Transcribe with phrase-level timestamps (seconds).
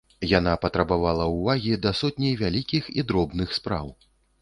[0.29, 3.97] Яна патрабавала ўвагі да сотні вялікіх і дробных спраў.